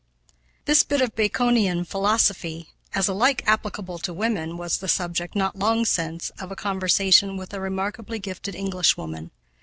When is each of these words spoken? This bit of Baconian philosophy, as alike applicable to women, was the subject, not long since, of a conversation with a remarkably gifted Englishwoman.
This 0.65 0.81
bit 0.81 0.99
of 1.01 1.13
Baconian 1.15 1.85
philosophy, 1.85 2.69
as 2.95 3.07
alike 3.07 3.43
applicable 3.45 3.99
to 3.99 4.11
women, 4.11 4.57
was 4.57 4.79
the 4.79 4.87
subject, 4.87 5.35
not 5.35 5.59
long 5.59 5.85
since, 5.85 6.31
of 6.39 6.51
a 6.51 6.55
conversation 6.55 7.37
with 7.37 7.53
a 7.53 7.59
remarkably 7.61 8.17
gifted 8.17 8.55
Englishwoman. 8.55 9.29